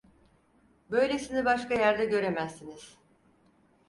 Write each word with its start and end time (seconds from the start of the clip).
Böylesini 0.91 1.45
başka 1.45 1.73
yerde 1.73 2.05
göremezsiniz! 2.05 2.97